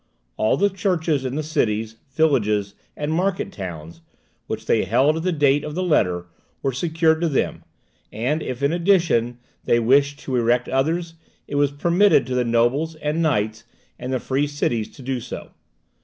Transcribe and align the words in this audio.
All 0.35 0.57
the 0.57 0.71
churches 0.71 1.23
in 1.25 1.35
the 1.35 1.43
cities, 1.43 1.97
villages, 2.11 2.73
and 2.97 3.13
market 3.13 3.51
towns, 3.51 4.01
which 4.47 4.65
they 4.65 4.83
held 4.85 5.17
at 5.17 5.21
the 5.21 5.31
date 5.31 5.63
of 5.63 5.75
the 5.75 5.83
letter, 5.83 6.25
were 6.63 6.71
secured 6.71 7.21
to 7.21 7.29
them; 7.29 7.63
and 8.11 8.41
if 8.41 8.63
in 8.63 8.73
addition 8.73 9.37
they 9.65 9.79
wished 9.79 10.17
to 10.21 10.35
erect 10.35 10.67
others, 10.67 11.13
it 11.47 11.53
was 11.53 11.69
permitted 11.71 12.25
to 12.25 12.33
the 12.33 12.43
nobles, 12.43 12.95
and 12.95 13.21
knights, 13.21 13.63
and 13.99 14.11
the 14.11 14.19
free 14.19 14.47
cities 14.47 14.89
to 14.89 15.03
do 15.03 15.19
so. 15.19 15.51